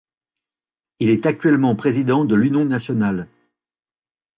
Il 0.99 1.11
est 1.11 1.27
actuellement 1.27 1.75
président 1.75 2.25
de 2.25 2.33
l'Union 2.33 2.65
nationale. 2.65 3.27